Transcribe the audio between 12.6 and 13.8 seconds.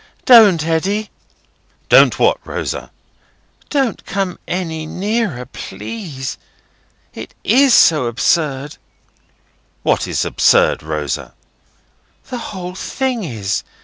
thing is.